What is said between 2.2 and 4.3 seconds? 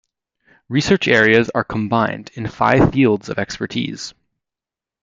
in five fields of expertise.